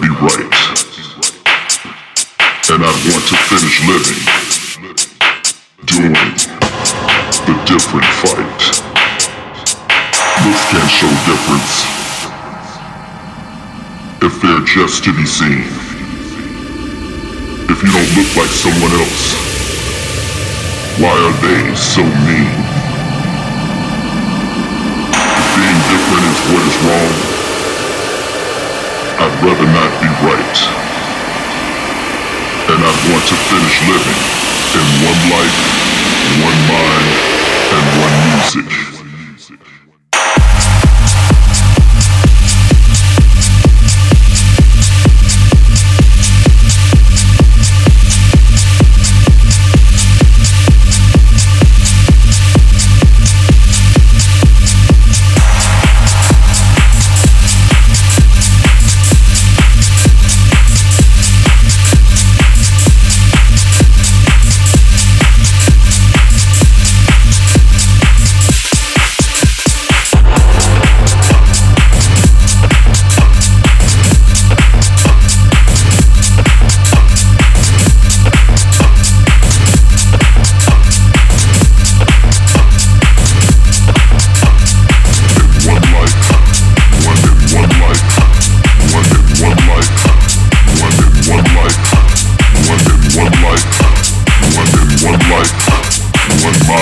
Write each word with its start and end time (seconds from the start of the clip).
be 0.00 0.08
right. 0.22 0.54
And 2.70 2.84
I 2.84 2.92
want 3.08 3.24
to 3.26 3.36
finish 3.50 3.82
living, 3.82 4.22
doing 5.86 6.14
the 7.42 7.54
different 7.66 8.06
fight. 8.22 8.60
This 10.44 10.60
can 10.70 10.86
show 10.86 11.10
difference 11.26 11.82
if 14.22 14.40
they're 14.40 14.66
just 14.66 15.02
to 15.04 15.12
be 15.16 15.26
seen. 15.26 15.66
If 17.66 17.82
you 17.82 17.90
don't 17.90 18.12
look 18.14 18.30
like 18.36 18.52
someone 18.54 18.92
else, 19.02 19.34
why 21.00 21.10
are 21.10 21.36
they 21.42 21.74
so 21.74 22.02
mean? 22.02 22.54
Being 25.58 25.80
different 25.90 26.24
is 26.30 26.40
what 26.52 26.62
is 26.66 26.76
wrong. 26.86 27.37
I'd 29.20 29.34
rather 29.42 29.66
not 29.66 29.90
be 30.00 30.06
right. 30.22 30.58
And 32.70 32.78
I 32.78 32.92
want 33.10 33.24
to 33.26 33.36
finish 33.50 33.76
living 33.90 34.20
in 34.78 34.86
one 35.10 35.22
life, 35.34 35.58
one 36.46 36.60
mind, 36.70 37.10
and 37.74 37.84
one 37.98 38.14
music. 38.30 38.97